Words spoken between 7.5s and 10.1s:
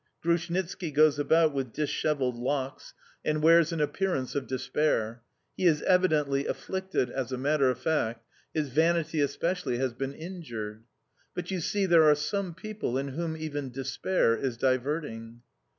of fact; his vanity especially has